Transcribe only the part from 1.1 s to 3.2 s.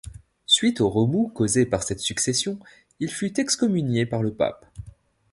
causés par cette succession, il